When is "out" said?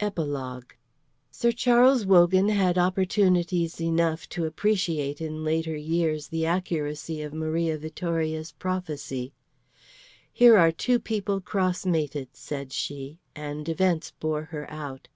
14.72-15.08